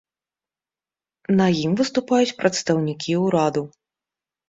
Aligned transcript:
На 1.37 1.47
ім 1.65 1.71
выступаюць 1.83 2.35
прадстаўнікі 2.43 3.19
ўраду. 3.29 3.61